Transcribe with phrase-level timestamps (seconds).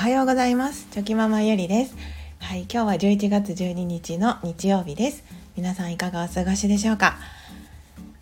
[0.00, 0.88] はようございます。
[0.92, 1.94] チョキママゆりです。
[2.38, 5.22] はい今日は11月12日の日曜日です。
[5.58, 7.18] 皆さんいかがお過ごしでしょうか？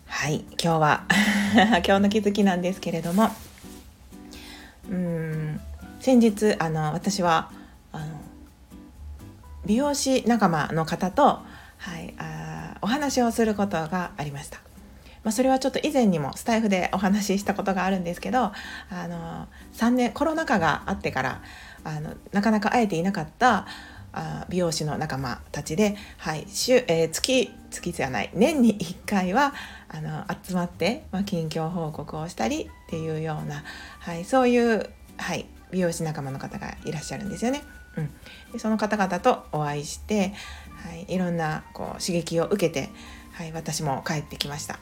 [0.05, 1.05] はい今日は
[1.87, 3.29] 今日の気づきなんですけれども。
[4.89, 5.61] うん
[6.01, 7.49] 先日あの私は
[7.93, 8.07] あの
[9.65, 11.39] 美容師仲間の方と、
[11.77, 14.59] はい、あお話をすることがありました。
[15.23, 18.53] まあ、それはちょっと以前にもスタイフでお話ししたことがあるんですけどあ
[19.07, 21.41] の3年コロナ禍があってから
[21.83, 23.67] あのなかなか会えていなかった
[24.11, 29.53] あ美容師の仲間たちで、はい週えー、月月じゃない年に1回は
[29.87, 33.63] あの集まって、まあ、近況報告をしたりっていうような、
[33.99, 37.61] はい、そういう、はい、美容師仲間の方がいらっしゃるんですよね。
[37.97, 38.09] うん、
[38.53, 40.33] でその方々とお会いして、
[40.83, 42.89] はい、いろんなこう刺激を受けて、
[43.33, 44.79] はい、私も帰ってきました。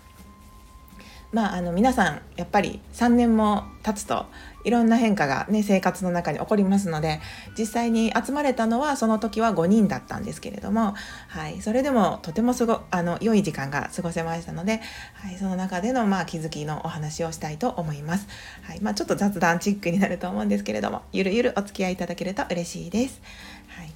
[1.34, 4.26] まあ、あの皆さんやっぱり3年も経つと
[4.64, 7.20] いろんな変化が、ね、生活の中に起こりますので
[7.58, 10.94] 実際に集まれたのはその時は5人だったんですけれども、
[11.28, 14.82] はい、それでもとてもすごあの良い時間が過ごせましたので、
[15.14, 18.28] はい、その中での、まあ、気づきのお話をしたいと思います、
[18.64, 23.22] はいまあ、ちょっと雑談チックになると思うんですけれどもゆるゆるお付き合いいただけると嬉しいです。
[23.68, 23.92] はい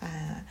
[0.00, 0.42] あ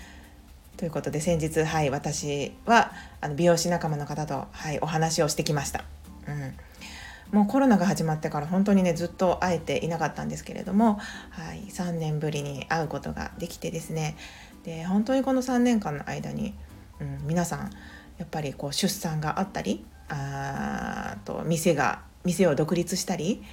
[0.78, 5.84] ということで先日、はい、私はあの美容師仲間の方と、はい、お話をしてきました。
[6.28, 10.95] うん、もうコロナが始まってから本当にねずっと会えていなかったんですけれども、
[11.30, 14.16] はい、3年ぶりに会うことができてですね。
[14.64, 16.53] で本当にこの3年間の間に、
[17.00, 17.72] うん、皆さん
[18.17, 23.44] やっぱりこう出産があったりあと店が店を独立したり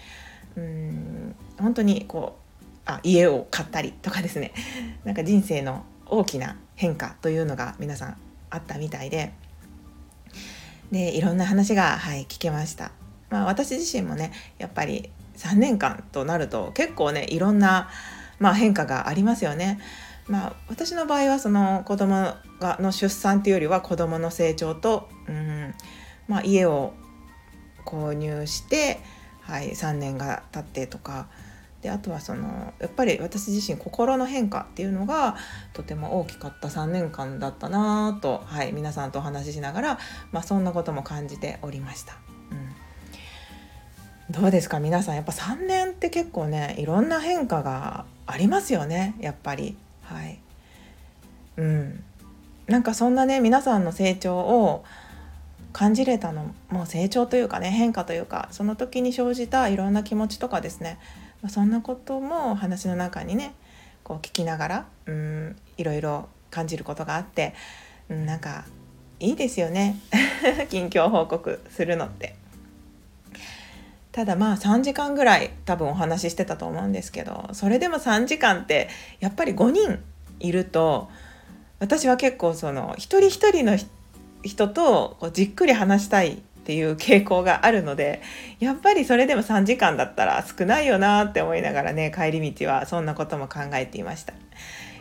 [0.57, 4.53] うん本当にこうあ家を買ったりとかですね。
[5.05, 8.17] なんか人生の大きな変化というのが皆さん
[8.51, 9.33] あったみたいで。
[10.91, 12.93] でいろんな話が、はい、聞けました。
[13.31, 17.89] まあ、私自身もねやっぱり3年間となると結構ねいろんな、
[18.39, 19.81] まあ、変化がありますよね。
[20.27, 25.75] まあ、私の場合はその子供がの出産っていうよりは子供の成長と、うん
[26.29, 26.95] まあ、家を
[27.85, 29.01] 購入して、
[29.43, 31.29] はい、3年が経ってとか
[31.85, 35.37] であとはそのやっぱり私自身心の変化っていうのが
[35.75, 39.99] とても大きかった3年間だったなと、はい、皆さんとお話ししながら、
[40.33, 42.17] まあ、そんなことも感じておりました。
[44.31, 44.81] うん、どうですか？
[44.81, 49.77] 皆さんやっぱ3年って結構ねいろんな変化がありますよねやっぱり。
[50.05, 50.39] はい、
[51.59, 52.03] うん、
[52.67, 54.85] なんかそんなね皆さんの成長を
[55.75, 60.99] 感じれたのもう成長というかね変化というかその時に生じたいろんな気持ちとかですね、
[61.49, 63.55] そんなことも話の中にね
[64.03, 67.55] こう聞きながらうんいろいろ感じることがあって、
[68.09, 68.65] うん、なんか
[69.21, 69.97] いいですよね
[70.71, 72.37] 近況報告するのって。
[74.13, 78.89] ただまあ3時間ぐらい多分お話ししてたと思うんですけどそれでも3時間って
[79.19, 79.99] やっぱり5人
[80.39, 81.11] いると
[81.81, 83.77] 私は結構その一人一人の
[84.45, 88.23] 人とこうじっくり話したいっていう傾向があるので
[88.59, 94.33] やっぱりそれでも3時間だったら少ないよなって思いながらね帰り道はそんなことも考えていました。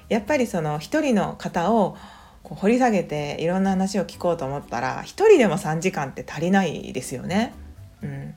[0.10, 1.96] やっぱりその一人の方を
[2.44, 7.54] こう掘り下げていろんな話を聞こうと思ったら一人でも3時間って足りないですよね。
[8.02, 8.36] うん。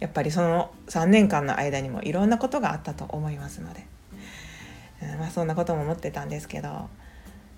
[0.00, 3.86] やっぱりその3年間の間にもいろんなことがあったと思いますので、
[5.02, 6.88] うん、まあそんなことも思ってたんですけど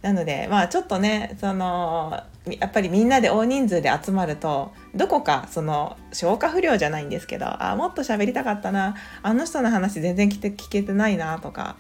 [0.03, 11.77] なのでまあちょっとねそのやっぱりみんなで大人数で集まるとどこかその消化不良じゃないんですけどあもっと喋りたかったなあの人の話全然聞けてないなとか、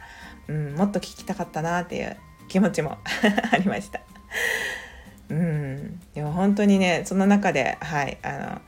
[0.49, 2.17] うん、もっと聞きたかったなっていう
[2.49, 2.99] 気持ちも
[3.53, 4.01] ありました。
[5.31, 8.61] うん、でも本当にねその中ではいあの、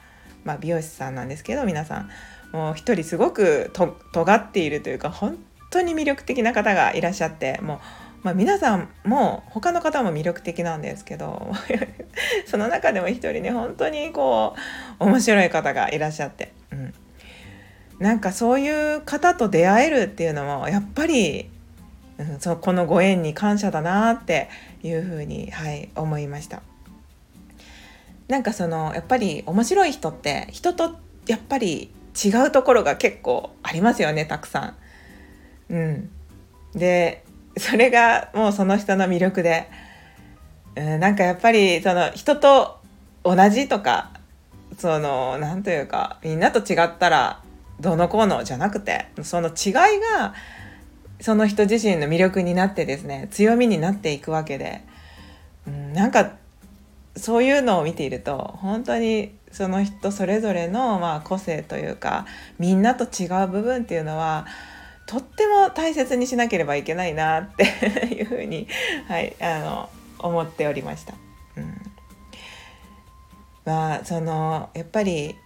[0.45, 2.11] まあ、美容師さんなんですけど皆さん
[2.53, 5.39] もう一人すごくと尖っているというか本
[5.71, 7.79] 当に魅力的な方がいらっしゃってもう
[8.23, 11.53] まあ、皆さんも他の方も魅力的なんですけど
[12.47, 14.55] その中でも一人ね本当にこ
[14.99, 16.95] う面白い方がいらっしゃって、うん、
[17.99, 21.49] なんかそういう方と出会えるっていうのもやっぱり、
[22.19, 24.51] うん、そこのご縁に感謝だなって
[24.83, 26.63] いうふうに、はい、思いました。
[28.29, 30.97] なんかそのやっぱり面白い人って人と
[31.27, 31.91] やっぱり
[32.23, 34.75] 違うところが結構ありますよねたくさ
[35.69, 35.73] ん。
[35.75, 36.11] うん、
[36.75, 37.25] で
[37.61, 39.69] それがもうその人の魅力で、
[40.77, 42.79] うん、なんかやっぱりその人と
[43.23, 44.11] 同じとか
[44.79, 47.43] その何というかみんなと違ったら
[47.79, 49.73] どのこうのじゃなくてその違い
[50.19, 50.35] が
[51.21, 54.83] その人自身の魅力になってですね強みになっていくわけで、
[55.67, 56.33] うん、なんか
[57.15, 62.25] そういうのを見ていると本当にその人それぞれのまあ個性というか
[62.59, 64.47] みんなと違う部分っていうのは
[65.11, 67.65] とっても大切にしなければいけないなって
[68.15, 68.69] いうふうに、
[69.09, 69.91] はい、あの
[70.21, 71.15] 思っておりました。
[71.57, 71.75] うん。
[73.65, 75.37] まあそのやっぱり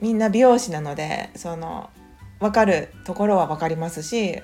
[0.00, 1.90] みんな美容師なのでその
[2.40, 4.42] 分かるところは分かりますし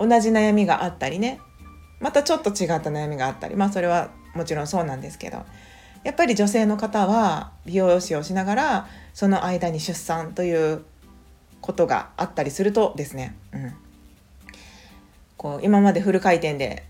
[0.00, 1.38] 同じ悩みがあったりね。
[2.00, 3.54] またちょっと違った悩みがあったり。
[3.54, 5.44] まあそれはもちろんそうなんですけど。
[6.02, 10.84] やっぱり女性の方は美容師をしながらその間に出産という
[11.60, 13.72] ことがあったりするとですね、うん、
[15.36, 16.84] こう今までフル回転で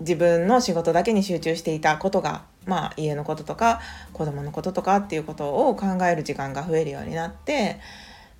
[0.00, 3.80] 自分の仕事だけに集中していたことがまあ家のこととか
[4.12, 7.80] 子供のこととかっていうことを考える時間が増えるようになって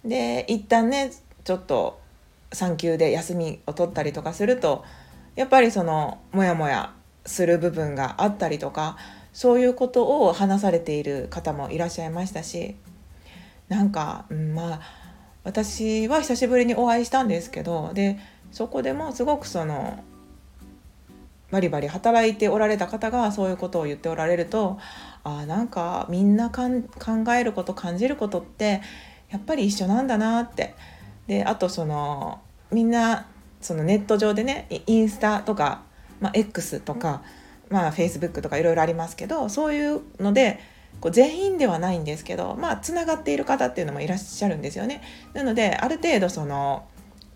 [0.04, 1.12] で一旦ね
[1.44, 2.00] ちょっと
[2.52, 4.84] 産休で休みを取ったりとかすると
[5.36, 6.92] やっぱりそのモヤモヤ
[7.26, 8.96] する部分があったりとか
[9.32, 12.76] そういうことを話されている方もいらっしゃいましたし
[13.68, 14.80] なんか、ん、まあ
[15.50, 18.20] 私は久しぶりにお会いしたんですけどで
[18.52, 20.04] そこでもすごくその
[21.50, 24.78] バリバリ働いておられた方がそういうことを言っておられると
[25.24, 26.62] あなんかみんな考
[27.34, 28.80] えること感じることって
[29.28, 30.74] やっぱり一緒なんだなって。
[31.26, 32.40] であとその
[32.72, 33.26] みんな
[33.60, 35.82] そのネット上でねインスタとか、
[36.20, 37.22] まあ、X とか、
[37.68, 40.60] まあ、Facebook とかいろいろありますけどそういうので
[41.00, 45.02] こう全員ではないんですけどまあつながっている方っていうのもいらっしゃるんですよね。
[45.32, 46.86] なのである程度その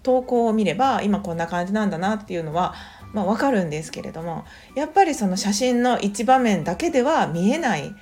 [0.02, 2.74] 投稿を見れば今こんな感じなんだなっていうのは
[3.14, 7.94] まあ、分かるんですけれどもやっぱりその写真の一場面だけでは見えない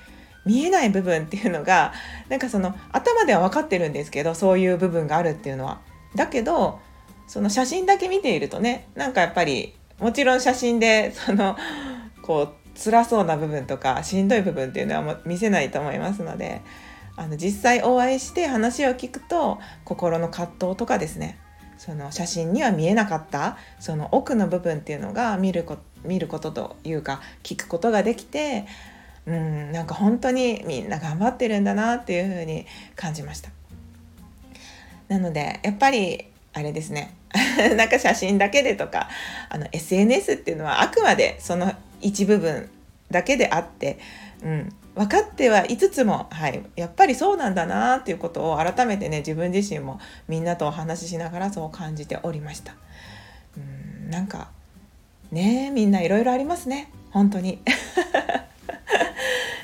[0.43, 1.93] 見えない部分っていうのが
[2.27, 5.79] なんかその頭では分かってるんですけどそういう部分があるっていうのは。
[6.15, 6.79] だけど
[7.27, 11.55] その写真だけ見ているとねなんかやっぱりもちろん写真でその
[12.21, 16.61] こう辛そうな部分とかしんどい部分っていうのは見せないと思いますので
[17.15, 21.39] あの実際お会いして話を聞くと心の葛藤とかですね
[21.77, 28.65] その写真には見えなかったその奥の部分っていうのが見るこ見ることというか聞くことができて
[29.25, 32.65] うんなんか本当にみんな頑張ってるんだなっていうふうに
[32.95, 33.51] 感じました。
[35.07, 37.15] なのでやっぱりあれですね
[37.77, 39.09] なんか写真だけでとか
[39.49, 41.71] あの SNS っていうのはあくまでその
[42.03, 42.69] 一部分
[43.11, 43.99] だけであって、
[44.43, 52.75] うん、分かってはいつつも、はい、やっぱりそうなんだなっていうことを改めてね自分自身もみんなとお話ししながらそう感じておりました。
[53.57, 54.49] うんなんか
[55.31, 56.91] ねみんないろいろありますね。
[57.11, 57.59] 本当に。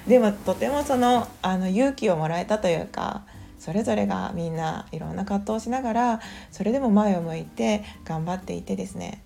[0.07, 3.25] でもとてもそのあの勇気をもらえたというか
[3.59, 6.19] それぞれがみんないろんな葛藤をしながら
[6.51, 9.21] それでも前を向いて頑張っていてですね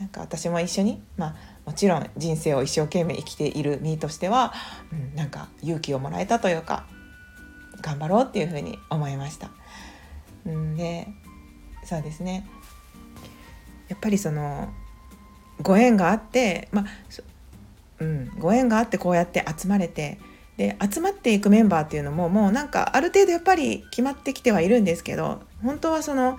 [0.00, 4.52] なんか私も一緒にまあもちろん人生を一生懸命生きている身としては、
[4.92, 6.86] うん、なんか勇気をもらえたというか
[7.80, 9.50] 頑張ろうっていうふうに思いました。
[10.48, 11.08] んで
[11.84, 12.46] そうですね
[13.88, 14.72] やっぱりその
[15.62, 16.84] ご縁があってまあ
[18.00, 20.18] うん、ご縁があってこうやって集まれて
[20.56, 26.38] で集まっていくメンバーっていうのももうなんかある程度やっぱり決まってきてはいるんですけど本当はその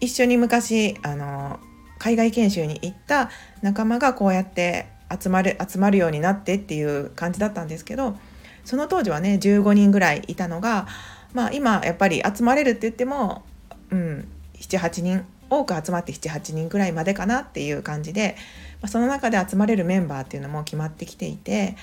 [0.00, 1.58] 一緒に昔あの
[2.00, 3.30] 海外研修に行った
[3.62, 4.86] 仲間がこうやって
[5.16, 8.16] 集まる集まるようになってっていう感じだったんですけど
[8.64, 10.88] その当時はね15人ぐらいいたのが、
[11.34, 13.44] まあ、今やっぱり集まれるって言っても、
[13.90, 18.36] うん、78人多く集まって78人ぐらいまでかなっていう感じで、
[18.80, 21.76] ま、その中で集まれるメンバーっていうのも決まってきていて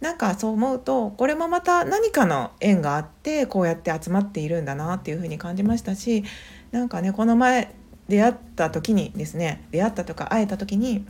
[0.00, 6.24] なんかそう思うとこれもまた何かの縁があってこうやって集まっているんだなっていうふうに感じましたし
[6.72, 7.74] なんかねこの前
[8.12, 11.06] 出会った時にですね出会ったとか会えた時に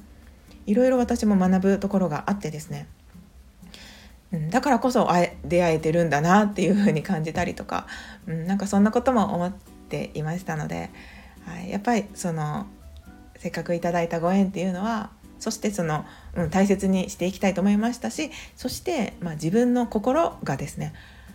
[0.67, 2.87] いろいろ私も学ぶところがあってですね、
[4.51, 5.09] だからこそ
[5.45, 7.89] 出会えてるんだなっていうふうに感じたりとか、
[8.29, 9.53] うん、なんかそんなことも思っ
[9.89, 10.91] ていましたので、
[11.45, 12.67] はい、やっぱりその
[13.39, 16.05] せっかくいただいたご縁っていうのはそしてその、
[16.37, 20.95] うん、大切にしていきたいと思いましたしそして、まあ、自分の心がですね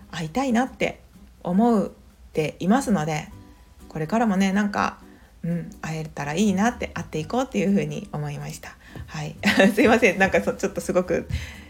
[0.10, 1.02] 会いたいなって
[1.44, 1.92] 思っ
[2.32, 3.28] ていますので
[3.90, 5.00] これからもねなんか
[5.48, 8.76] うん、会えたらいいなって会っていこうっていうふうに思いました。
[9.08, 9.38] はい、
[9.74, 10.20] すいません。
[10.20, 11.30] なんかちょっとすごく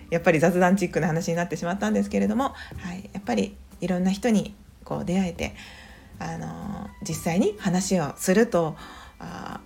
[0.10, 5.53] やっぱり雑談チックな話になってしまったんですけれども、はい、やっぱりいろんな人にこう出会えて、
[6.17, 8.75] あの実際に話をすると
[9.19, 9.62] あ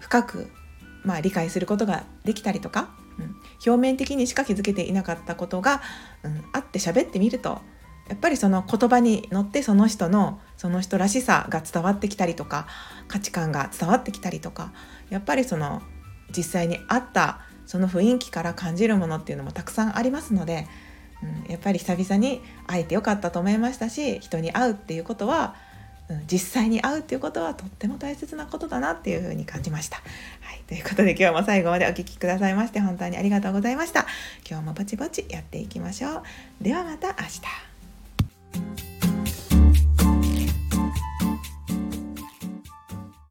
[0.00, 0.50] 深く、
[1.04, 2.88] まあ、理解することができたりとか、
[3.18, 3.36] うん、
[3.66, 5.82] 表面的にしか気づけていなかったことが、
[6.22, 7.60] うん、あって喋ってみると
[8.10, 12.66] やっぱりその言葉に乗ってその人のその人らしさが伝わってきたりとか
[13.06, 14.72] 価値観が伝わってきたりとか
[15.10, 15.80] やっぱりその
[16.36, 20.66] 実際にあったその雰囲気から感じるものっていうのもたくさんありますので、
[21.22, 25.54] うん、やっぱり久々に会えてよかったと思いましたし人に会うっていうことは
[26.10, 29.98] うん、実際に会うっていうことはとっても大切なことだなっていうふうに感じました。
[29.98, 30.02] は
[30.56, 34.06] い、ということで今日も最後までお聴きくださいまして本当にありがとうございました。
[34.48, 36.22] 今日もぼちぼちやっていきましょう。
[36.60, 37.69] ではまた明日。
[38.52, 38.89] thank you